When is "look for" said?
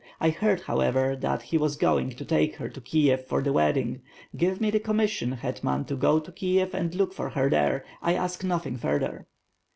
6.95-7.29